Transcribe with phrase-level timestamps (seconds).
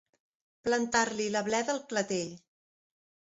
[0.67, 2.33] Plantar-li la bleda al clatell.